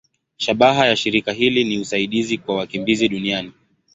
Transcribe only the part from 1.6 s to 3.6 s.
ni usaidizi kwa wakimbizi duniani.